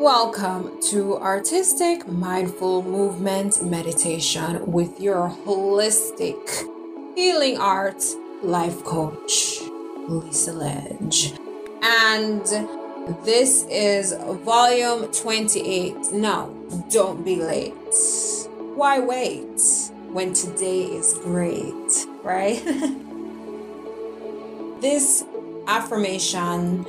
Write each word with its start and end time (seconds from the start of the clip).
Welcome 0.00 0.80
to 0.84 1.18
Artistic 1.18 2.08
Mindful 2.08 2.82
Movement 2.82 3.62
Meditation 3.62 4.72
with 4.72 4.98
your 4.98 5.28
holistic 5.44 6.38
healing 7.14 7.58
art 7.58 8.02
life 8.42 8.82
coach, 8.82 9.60
Lisa 10.08 10.54
Ledge. 10.54 11.34
And 11.82 12.46
this 13.26 13.66
is 13.68 14.14
volume 14.42 15.12
28. 15.12 16.14
No, 16.14 16.48
don't 16.90 17.22
be 17.22 17.36
late. 17.36 17.74
Why 18.74 19.00
wait 19.00 19.60
when 20.12 20.32
today 20.32 20.84
is 20.84 21.12
great, 21.22 22.06
right? 22.22 22.64
this 24.80 25.24
affirmation 25.66 26.86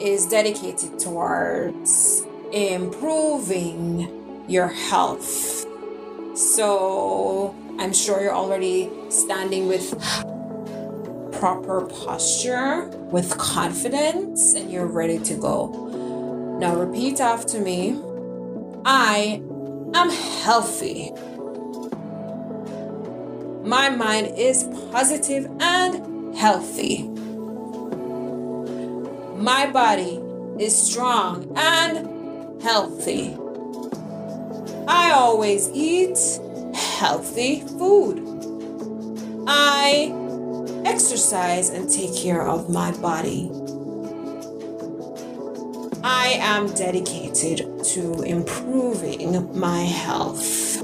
is 0.00 0.26
dedicated 0.26 0.98
towards 0.98 2.24
improving 2.52 4.44
your 4.48 4.68
health. 4.68 5.66
So 6.34 7.54
I'm 7.78 7.92
sure 7.92 8.22
you're 8.22 8.34
already 8.34 8.90
standing 9.10 9.68
with 9.68 9.90
proper 11.32 11.82
posture, 11.86 12.88
with 13.10 13.36
confidence, 13.38 14.54
and 14.54 14.70
you're 14.70 14.86
ready 14.86 15.18
to 15.20 15.34
go. 15.34 16.56
Now 16.58 16.74
repeat 16.74 17.20
after 17.20 17.60
me 17.60 18.00
I 18.84 19.42
am 19.94 20.10
healthy. 20.42 21.12
My 23.64 23.90
mind 23.90 24.32
is 24.36 24.64
positive 24.92 25.46
and 25.60 26.34
healthy. 26.36 27.08
My 29.36 29.70
body 29.70 30.20
is 30.58 30.76
strong 30.76 31.52
and 31.56 32.17
healthy. 32.62 33.36
I 34.88 35.12
always 35.12 35.68
eat 35.72 36.18
healthy 36.74 37.60
food. 37.60 38.24
I 39.46 40.12
exercise 40.84 41.70
and 41.70 41.90
take 41.90 42.14
care 42.14 42.46
of 42.46 42.70
my 42.70 42.92
body. 42.98 43.50
I 46.02 46.38
am 46.40 46.72
dedicated 46.74 47.84
to 47.84 48.22
improving 48.22 49.58
my 49.58 49.80
health. 49.80 50.82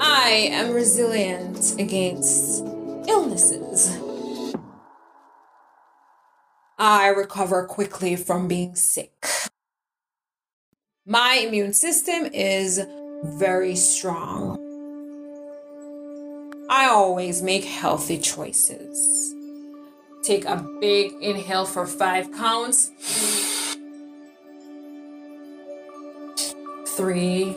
I 0.00 0.50
am 0.52 0.72
resilient 0.72 1.78
against 1.78 2.64
illnesses. 3.08 3.69
I 6.82 7.08
recover 7.08 7.66
quickly 7.66 8.16
from 8.16 8.48
being 8.48 8.74
sick. 8.74 9.26
My 11.04 11.34
immune 11.34 11.74
system 11.74 12.24
is 12.32 12.80
very 13.22 13.76
strong. 13.76 14.56
I 16.70 16.86
always 16.86 17.42
make 17.42 17.64
healthy 17.64 18.16
choices. 18.16 19.34
Take 20.22 20.46
a 20.46 20.66
big 20.80 21.12
inhale 21.20 21.66
for 21.66 21.86
five 21.86 22.32
counts. 22.32 22.90
Three, 26.96 27.56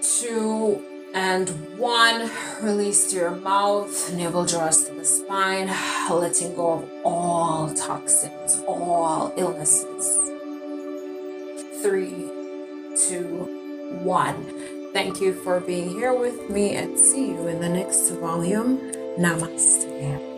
two, 0.00 0.82
and 1.14 1.48
one. 1.78 2.30
Release 2.62 3.10
to 3.10 3.16
your 3.16 3.30
mouth, 3.30 4.12
navel 4.14 4.44
draws 4.44 4.84
to 4.84 4.94
the 4.94 5.04
spine, 5.04 5.70
letting 6.10 6.54
go 6.54 6.82
of 6.82 6.88
all 7.04 7.74
toxins, 7.74 8.62
all 8.66 9.32
illnesses. 9.36 10.18
Three, 11.82 12.30
two, 13.08 13.98
one. 14.02 14.92
Thank 14.92 15.20
you 15.20 15.34
for 15.34 15.60
being 15.60 15.88
here 15.90 16.14
with 16.14 16.50
me 16.50 16.76
and 16.76 16.98
see 16.98 17.28
you 17.28 17.48
in 17.48 17.60
the 17.60 17.68
next 17.68 18.10
volume. 18.10 18.78
Namaste. 19.18 20.31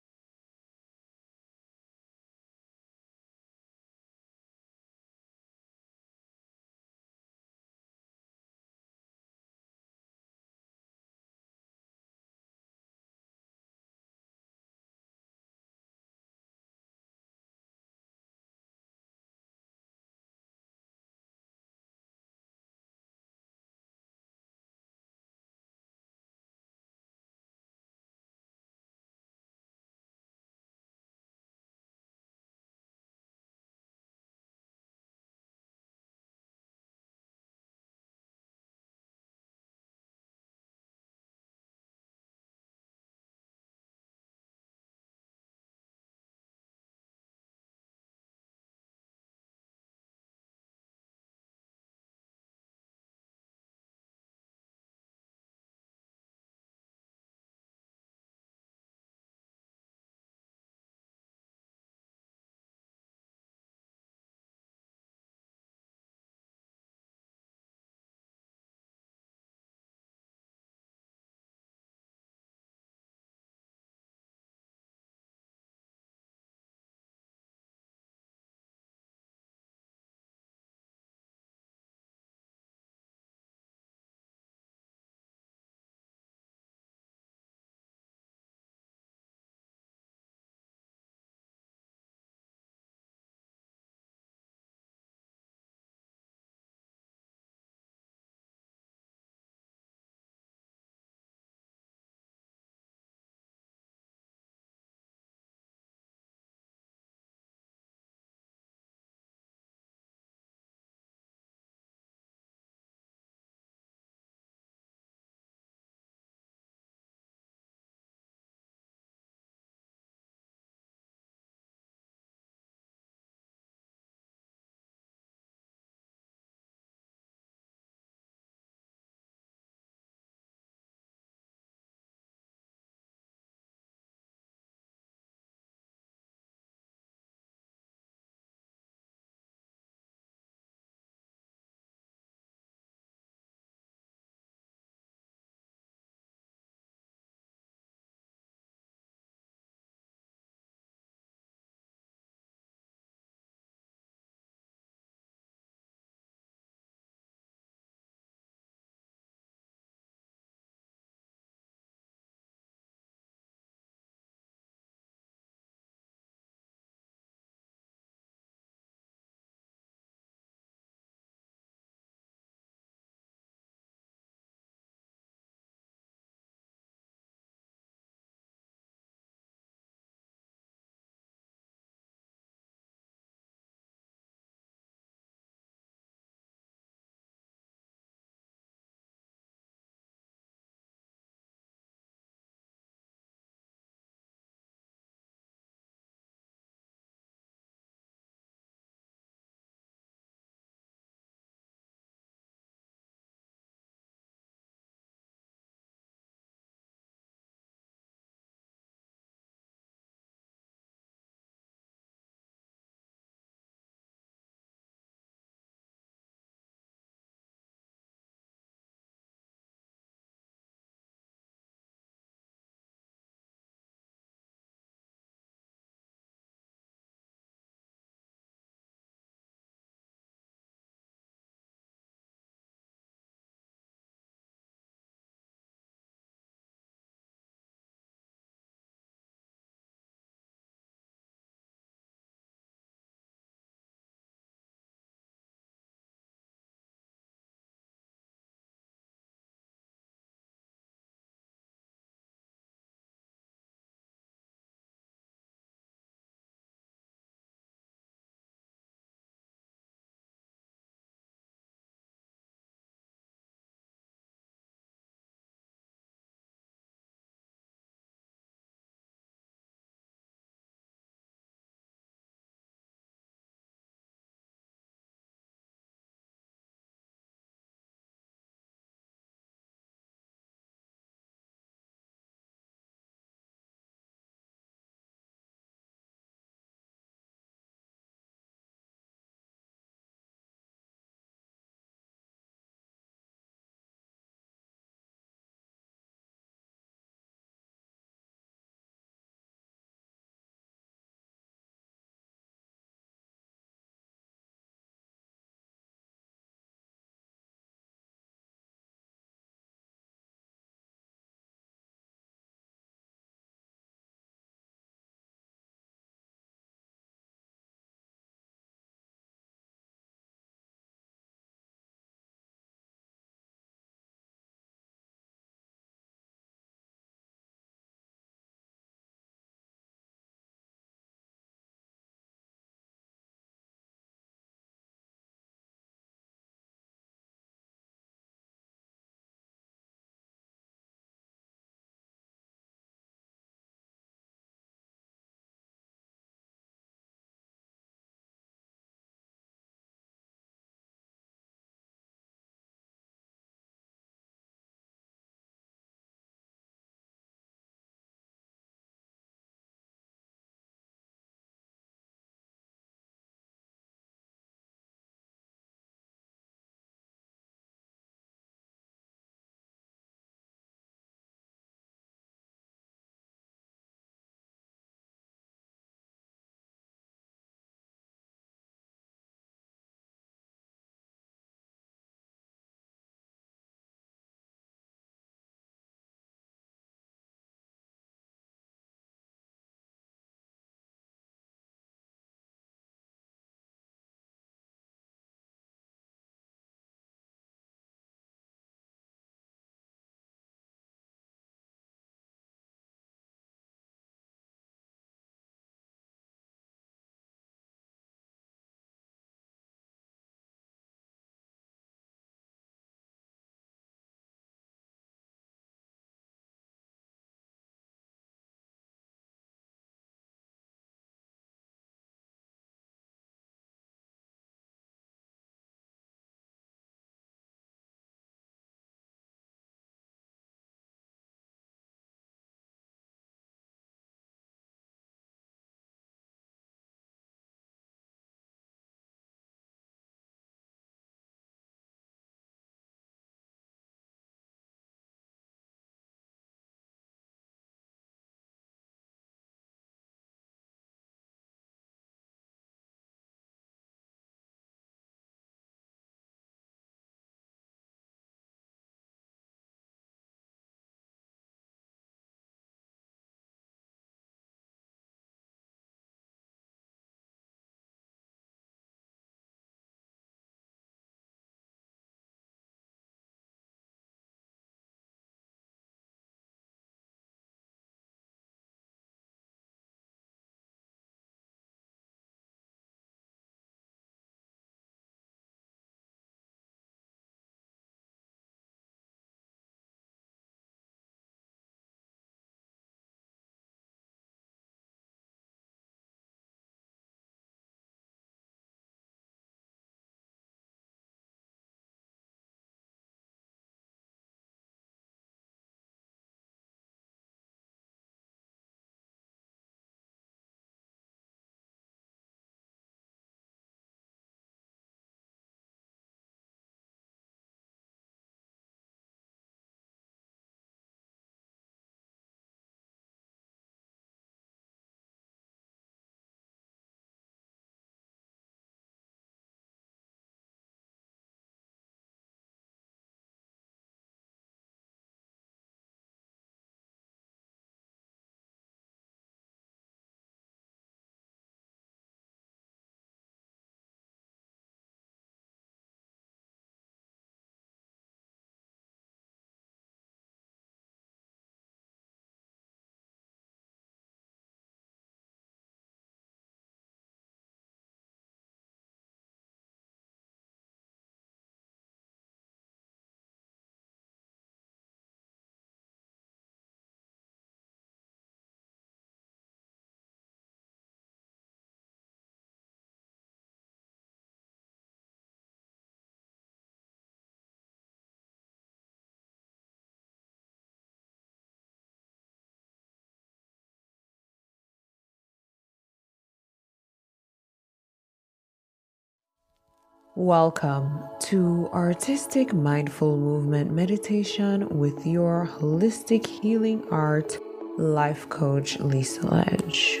Welcome 590.16 591.04
to 591.20 591.70
Artistic 591.72 592.52
Mindful 592.52 593.16
Movement 593.16 593.70
Meditation 593.70 594.68
with 594.68 595.06
your 595.06 595.48
holistic 595.48 596.26
healing 596.26 596.84
art 596.90 597.38
life 597.78 598.28
coach, 598.28 598.80
Lisa 598.80 599.24
Ledge. 599.24 600.00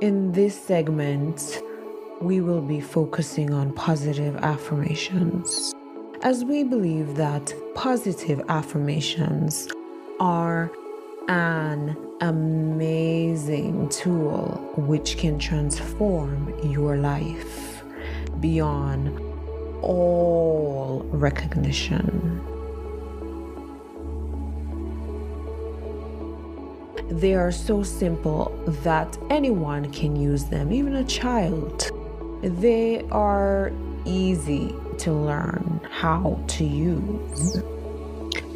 In 0.00 0.30
this 0.30 0.54
segment, 0.56 1.60
we 2.22 2.40
will 2.40 2.62
be 2.62 2.80
focusing 2.80 3.52
on 3.52 3.72
positive 3.72 4.36
affirmations, 4.36 5.74
as 6.22 6.44
we 6.44 6.62
believe 6.62 7.16
that 7.16 7.52
positive 7.74 8.40
affirmations 8.48 9.66
are 10.20 10.70
an 11.26 11.96
amazing 12.20 13.88
tool 13.88 14.72
which 14.76 15.18
can 15.18 15.40
transform 15.40 16.56
your 16.70 16.96
life 16.96 17.69
beyond 18.40 19.18
all 19.82 21.06
recognition. 21.10 22.40
They 27.10 27.34
are 27.34 27.50
so 27.50 27.82
simple 27.82 28.52
that 28.84 29.18
anyone 29.30 29.90
can 29.92 30.14
use 30.14 30.44
them, 30.44 30.72
even 30.72 30.96
a 30.96 31.04
child. 31.04 31.90
They 32.42 33.02
are 33.10 33.72
easy 34.04 34.74
to 34.98 35.12
learn 35.12 35.80
how 35.90 36.42
to 36.46 36.64
use. 36.64 37.56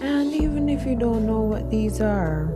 And 0.00 0.32
even 0.32 0.68
if 0.68 0.86
you 0.86 0.96
don't 0.96 1.26
know 1.26 1.40
what 1.40 1.70
these 1.70 2.00
are, 2.00 2.52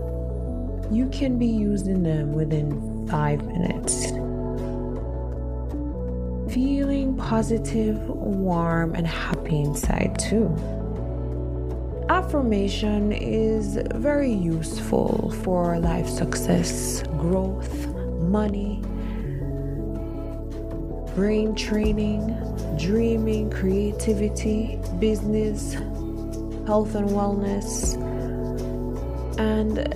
you 0.90 1.08
can 1.10 1.38
be 1.38 1.46
using 1.46 2.02
them 2.02 2.32
within 2.32 3.06
five 3.08 3.44
minutes 3.44 4.12
feeling 6.50 6.97
positive, 7.18 8.08
warm, 8.08 8.94
and 8.94 9.06
happy 9.06 9.60
inside 9.60 10.18
too. 10.18 10.54
Affirmation 12.08 13.12
is 13.12 13.78
very 13.94 14.32
useful 14.32 15.30
for 15.44 15.78
life 15.78 16.08
success, 16.08 17.02
growth, 17.18 17.86
money, 18.22 18.80
brain 21.14 21.54
training, 21.54 22.34
dreaming, 22.78 23.50
creativity, 23.50 24.80
business, 24.98 25.74
health 26.66 26.94
and 26.94 27.08
wellness, 27.10 27.94
and 29.38 29.88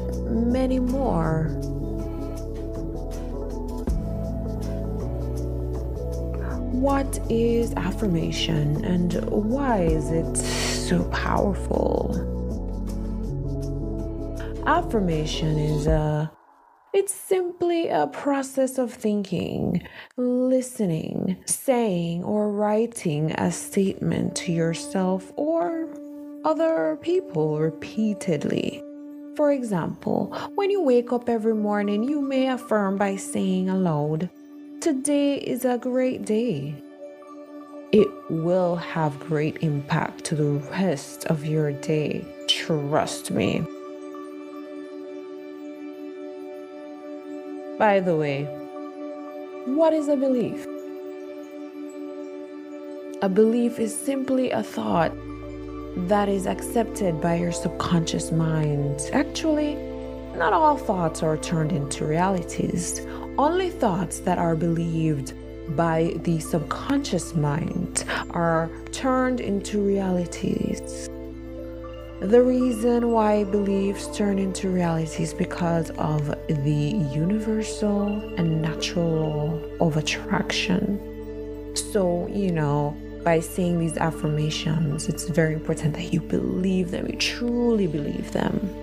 many 0.53 0.81
more. 0.81 1.49
What 6.83 7.21
is 7.31 7.73
affirmation 7.75 8.85
and 8.85 9.15
why 9.31 9.83
is 9.83 10.11
it 10.11 10.37
so 10.37 11.05
powerful? 11.11 12.11
Affirmation 14.67 15.61
is 15.61 15.87
a 15.87 16.33
it's 16.93 17.15
simply 17.15 17.87
a 17.87 18.09
process 18.09 18.79
of 18.79 18.93
thinking, 18.93 19.87
listening, 20.17 21.37
saying, 21.47 22.25
or 22.25 22.51
writing 22.51 23.31
a 23.31 23.53
statement 23.53 24.35
to 24.39 24.53
yourself 24.53 25.31
or 25.37 25.89
other 26.45 26.99
people 27.01 27.61
repeatedly. 27.61 28.83
For 29.37 29.53
example, 29.53 30.37
when 30.57 30.73
you 30.73 30.83
wake 30.83 31.13
up 31.13 31.29
every 31.29 31.55
morning, 31.55 32.03
you 32.03 32.21
may 32.21 32.49
affirm 32.49 32.97
by 32.97 33.15
saying 33.15 33.71
aloud, 33.71 34.29
Today 34.83 35.37
is 35.37 35.65
a 35.65 35.79
great 35.79 36.25
day. 36.25 36.75
It 37.93 38.09
will 38.29 38.75
have 38.75 39.17
great 39.21 39.59
impact 39.63 40.25
to 40.25 40.35
the 40.35 40.55
rest 40.73 41.25
of 41.27 41.47
your 41.47 41.71
day. 41.71 42.27
Trust 42.49 43.31
me. 43.31 43.61
By 47.79 48.01
the 48.01 48.17
way, 48.17 48.43
what 49.67 49.93
is 49.93 50.09
a 50.09 50.17
belief? 50.17 50.67
A 53.23 53.29
belief 53.29 53.79
is 53.79 53.97
simply 53.97 54.51
a 54.51 54.65
thought 54.65 55.13
that 56.09 56.29
is 56.29 56.49
accepted 56.49 57.21
by 57.21 57.37
your 57.37 57.53
subconscious 57.53 58.33
mind. 58.33 59.01
Actually, 59.13 59.92
not 60.37 60.53
all 60.53 60.77
thoughts 60.77 61.23
are 61.23 61.37
turned 61.37 61.73
into 61.73 62.07
realities. 62.07 63.01
Only 63.39 63.71
thoughts 63.71 64.21
that 64.21 64.39
are 64.39 64.57
believed 64.57 65.35
by 65.77 66.15
the 66.25 66.41
subconscious 66.41 67.35
mind 67.35 68.05
are 68.31 68.71
turned 68.93 69.41
into 69.41 69.81
realities. 69.81 71.09
The 72.21 72.43
reason 72.43 73.11
why 73.11 73.45
beliefs 73.45 74.17
turn 74.17 74.39
into 74.39 74.69
realities 74.69 75.35
because 75.35 75.91
of 75.91 76.29
the 76.47 77.07
universal 77.13 78.07
and 78.37 78.63
natural 78.63 79.11
law 79.11 79.87
of 79.87 79.97
attraction. 79.97 81.01
So, 81.75 82.29
you 82.29 82.53
know, 82.53 82.97
by 83.25 83.41
saying 83.41 83.81
these 83.81 83.97
affirmations, 83.97 85.09
it's 85.09 85.29
very 85.29 85.55
important 85.55 85.95
that 85.95 86.13
you 86.13 86.21
believe 86.21 86.91
them, 86.91 87.07
you 87.07 87.17
truly 87.17 87.87
believe 87.87 88.33
them. 88.33 88.82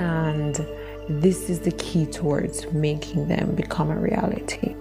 And 0.00 0.66
this 1.08 1.50
is 1.50 1.60
the 1.60 1.72
key 1.72 2.06
towards 2.06 2.72
making 2.72 3.28
them 3.28 3.54
become 3.54 3.90
a 3.90 3.98
reality. 3.98 4.74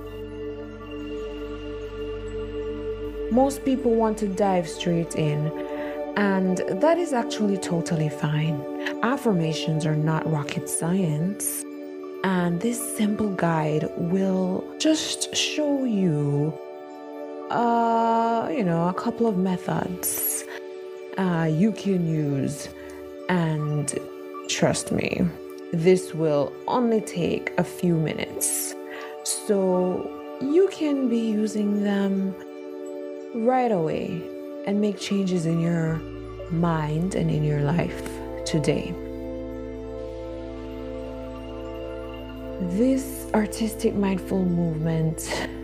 Most 3.29 3.65
people 3.65 3.95
want 3.95 4.17
to 4.19 4.27
dive 4.27 4.67
straight 4.67 5.15
in, 5.15 5.51
and 6.15 6.57
that 6.81 6.97
is 6.97 7.11
actually 7.11 7.57
totally 7.57 8.09
fine. 8.09 8.55
Affirmations 9.03 9.85
are 9.85 9.95
not 9.95 10.25
rocket 10.31 10.69
science, 10.69 11.63
and 12.23 12.61
this 12.61 12.79
simple 12.97 13.29
guide 13.29 13.89
will 13.97 14.63
just 14.79 15.35
show 15.35 15.83
you, 15.83 16.53
uh, 17.49 18.47
you 18.51 18.63
know, 18.63 18.87
a 18.87 18.93
couple 18.93 19.27
of 19.27 19.37
methods 19.37 20.45
uh, 21.17 21.49
you 21.51 21.71
can 21.73 22.07
use, 22.07 22.69
and 23.27 23.99
trust 24.49 24.91
me, 24.91 25.21
this 25.71 26.13
will 26.13 26.51
only 26.67 27.01
take 27.01 27.53
a 27.57 27.63
few 27.63 27.95
minutes. 27.95 28.73
So 29.23 30.09
you 30.41 30.67
can 30.71 31.07
be 31.07 31.19
using 31.19 31.83
them 31.83 32.35
right 33.35 33.71
away 33.71 34.21
and 34.65 34.81
make 34.81 34.99
changes 34.99 35.45
in 35.45 35.59
your 35.61 35.95
mind 36.51 37.13
and 37.13 37.29
in 37.29 37.43
your 37.43 37.61
life 37.61 38.09
today. 38.45 38.93
This 42.75 43.27
artistic 43.33 43.93
mindful 43.93 44.43
movement 44.43 45.19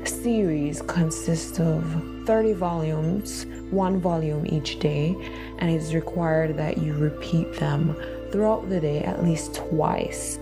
series 0.05 0.81
consists 0.83 1.59
of 1.59 1.83
30 2.25 2.53
volumes, 2.53 3.45
one 3.69 3.99
volume 3.99 4.45
each 4.47 4.79
day, 4.79 5.15
and 5.59 5.69
it's 5.69 5.93
required 5.93 6.55
that 6.57 6.77
you 6.77 6.93
repeat 6.93 7.51
them 7.53 7.95
throughout 8.35 8.67
the 8.67 8.81
day 8.81 8.99
at 8.99 9.23
least 9.23 9.55
twice 9.55 10.39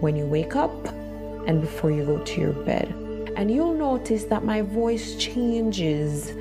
when 0.00 0.16
you 0.16 0.24
wake 0.24 0.56
up 0.56 0.88
and 1.46 1.60
before 1.60 1.90
you 1.90 2.02
go 2.02 2.16
to 2.16 2.40
your 2.40 2.54
bed. 2.54 2.88
And 3.36 3.50
you'll 3.50 3.74
notice 3.74 4.24
that 4.24 4.42
my 4.42 4.62
voice 4.62 5.16
changes 5.16 6.32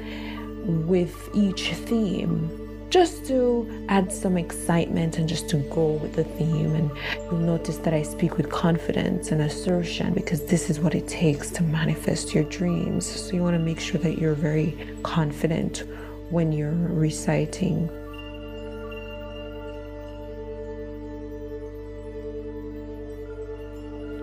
with 0.88 1.30
each 1.34 1.74
theme 1.74 2.88
just 2.90 3.26
to 3.26 3.86
add 3.90 4.10
some 4.10 4.38
excitement 4.38 5.18
and 5.18 5.28
just 5.28 5.50
to 5.50 5.58
go 5.70 5.92
with 6.02 6.14
the 6.16 6.24
theme. 6.24 6.74
And 6.74 6.90
you'll 7.26 7.42
notice 7.42 7.76
that 7.80 7.94
I 7.94 8.02
speak 8.02 8.38
with 8.38 8.50
confidence 8.50 9.34
and 9.34 9.42
assertion 9.42 10.14
because 10.14 10.46
this 10.46 10.70
is 10.70 10.80
what 10.80 10.96
it 10.96 11.10
takes 11.10 11.52
to 11.52 11.64
manifest 11.64 12.34
your 12.34 12.46
dreams. 12.46 13.06
So 13.06 13.34
you 13.34 13.44
want 13.44 13.56
to 13.56 13.60
make 13.60 13.82
sure 13.82 14.00
that 14.00 14.18
you're 14.18 14.34
very 14.34 14.78
confident 15.04 15.84
when 16.30 16.54
you're 16.54 16.72
reciting 16.72 17.90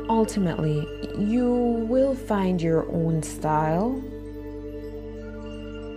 ultimately, 0.09 0.87
you 1.19 1.51
will 1.89 2.15
find 2.15 2.61
your 2.61 2.91
own 2.93 3.23
style, 3.23 4.01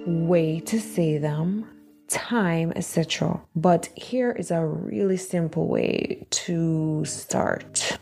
way 0.05 0.59
to 0.61 0.79
say 0.79 1.17
them, 1.17 1.67
time, 2.07 2.73
etc. 2.75 3.41
But 3.55 3.89
here 3.95 4.31
is 4.31 4.51
a 4.51 4.65
really 4.65 5.17
simple 5.17 5.67
way 5.67 6.25
to 6.29 7.05
start. 7.05 7.99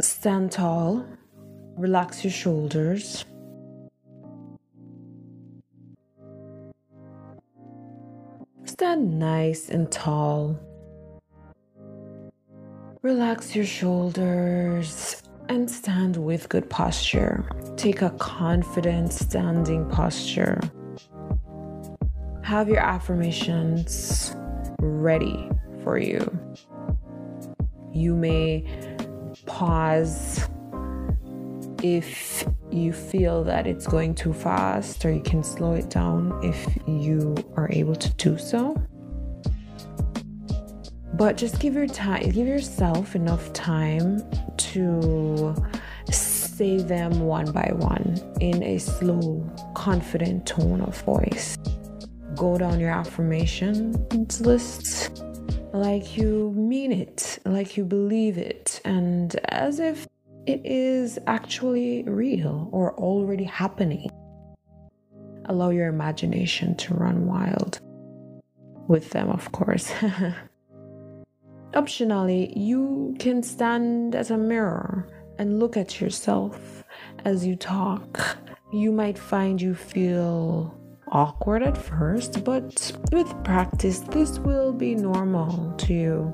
Stand 0.00 0.52
tall, 0.52 1.06
relax 1.76 2.24
your 2.24 2.32
shoulders. 2.32 3.24
Stand 8.64 9.18
nice 9.18 9.68
and 9.68 9.90
tall. 9.90 10.58
Relax 13.04 13.54
your 13.54 13.66
shoulders 13.66 15.22
and 15.50 15.70
stand 15.70 16.16
with 16.16 16.48
good 16.48 16.70
posture. 16.70 17.44
Take 17.76 18.00
a 18.00 18.08
confident 18.12 19.12
standing 19.12 19.86
posture. 19.90 20.58
Have 22.42 22.66
your 22.66 22.78
affirmations 22.78 24.34
ready 24.78 25.50
for 25.82 25.98
you. 25.98 26.26
You 27.92 28.16
may 28.16 28.64
pause 29.44 30.48
if 31.82 32.48
you 32.70 32.94
feel 32.94 33.44
that 33.44 33.66
it's 33.66 33.86
going 33.86 34.14
too 34.14 34.32
fast, 34.32 35.04
or 35.04 35.12
you 35.12 35.20
can 35.20 35.42
slow 35.44 35.74
it 35.74 35.90
down 35.90 36.40
if 36.42 36.66
you 36.86 37.34
are 37.58 37.68
able 37.70 37.96
to 37.96 38.10
do 38.14 38.38
so. 38.38 38.74
But 41.16 41.36
just 41.36 41.60
give 41.60 41.74
your 41.74 41.86
time, 41.86 42.28
give 42.30 42.48
yourself 42.48 43.14
enough 43.14 43.52
time 43.52 44.20
to 44.56 45.54
say 46.10 46.78
them 46.78 47.20
one 47.20 47.52
by 47.52 47.70
one 47.72 48.20
in 48.40 48.64
a 48.64 48.78
slow, 48.78 49.48
confident 49.74 50.44
tone 50.44 50.80
of 50.80 51.00
voice. 51.02 51.56
Go 52.34 52.58
down 52.58 52.80
your 52.80 52.90
affirmations 52.90 54.40
list 54.40 55.22
like 55.72 56.16
you 56.16 56.52
mean 56.56 56.90
it, 56.90 57.38
like 57.44 57.76
you 57.76 57.84
believe 57.84 58.36
it, 58.36 58.80
and 58.84 59.36
as 59.50 59.78
if 59.78 60.08
it 60.46 60.62
is 60.64 61.18
actually 61.28 62.02
real 62.04 62.68
or 62.72 62.94
already 62.94 63.44
happening. 63.44 64.10
Allow 65.46 65.70
your 65.70 65.86
imagination 65.86 66.74
to 66.76 66.94
run 66.94 67.26
wild. 67.26 67.80
With 68.88 69.10
them, 69.10 69.30
of 69.30 69.52
course. 69.52 69.92
Optionally, 71.74 72.52
you 72.56 73.16
can 73.18 73.42
stand 73.42 74.14
as 74.14 74.30
a 74.30 74.38
mirror 74.38 75.08
and 75.38 75.58
look 75.58 75.76
at 75.76 76.00
yourself 76.00 76.84
as 77.24 77.44
you 77.44 77.56
talk. 77.56 78.38
You 78.72 78.92
might 78.92 79.18
find 79.18 79.60
you 79.60 79.74
feel 79.74 80.72
awkward 81.08 81.64
at 81.64 81.76
first, 81.76 82.44
but 82.44 82.92
with 83.10 83.28
practice, 83.42 83.98
this 83.98 84.38
will 84.38 84.72
be 84.72 84.94
normal 84.94 85.72
to 85.78 85.92
you. 85.92 86.32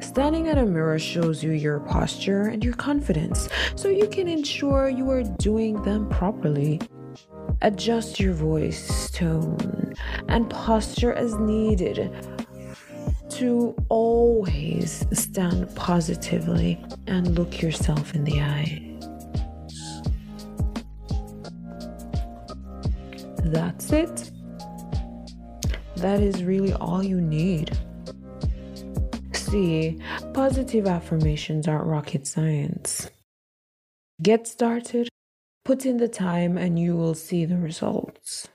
Standing 0.00 0.48
at 0.48 0.56
a 0.56 0.64
mirror 0.64 0.98
shows 0.98 1.44
you 1.44 1.50
your 1.50 1.80
posture 1.80 2.44
and 2.44 2.64
your 2.64 2.74
confidence, 2.74 3.50
so 3.74 3.88
you 3.88 4.06
can 4.08 4.28
ensure 4.28 4.88
you 4.88 5.10
are 5.10 5.24
doing 5.24 5.82
them 5.82 6.08
properly. 6.08 6.80
Adjust 7.62 8.20
your 8.20 8.32
voice 8.32 9.10
tone 9.10 9.94
and 10.28 10.48
posture 10.50 11.12
as 11.12 11.34
needed 11.36 12.12
to 13.30 13.74
always 13.88 15.06
stand 15.12 15.74
positively 15.74 16.82
and 17.06 17.38
look 17.38 17.62
yourself 17.62 18.14
in 18.14 18.24
the 18.24 18.40
eye. 18.40 18.80
That's 23.44 23.92
it. 23.92 24.30
That 25.96 26.20
is 26.20 26.44
really 26.44 26.72
all 26.74 27.02
you 27.02 27.20
need 27.20 27.76
see, 29.54 29.98
positive 30.32 30.86
affirmations 30.86 31.68
aren't 31.68 31.86
rocket 31.86 32.26
science. 32.26 33.08
Get 34.20 34.48
started, 34.48 35.08
put 35.64 35.86
in 35.86 35.96
the 35.96 36.08
time, 36.08 36.58
and 36.58 36.78
you 36.78 36.96
will 36.96 37.14
see 37.14 37.44
the 37.44 37.56
results. 37.56 38.48